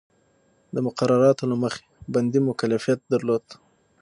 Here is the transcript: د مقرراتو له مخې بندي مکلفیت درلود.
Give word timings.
د 0.73 0.75
مقرراتو 0.85 1.43
له 1.51 1.55
مخې 1.63 1.81
بندي 2.13 2.39
مکلفیت 2.49 2.99
درلود. 3.13 3.45